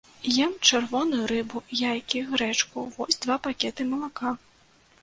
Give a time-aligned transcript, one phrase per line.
[0.45, 4.35] Ем чырвоную рыбу, яйкі, грэчку, вось два пакеты малака.